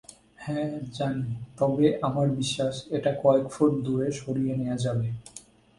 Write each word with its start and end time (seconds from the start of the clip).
হ্যাঁ 0.37 0.71
জানি, 0.97 1.29
তবে 1.59 1.85
আমার 2.01 2.27
বিশ্বাস 2.39 2.75
এটা 2.97 3.11
কয়েক 3.23 3.45
ফুট 3.49 3.71
দূরে 3.85 4.07
সরিয়ে 4.11 4.53
নেয়া 4.59 4.77
যাবে। 4.77 5.07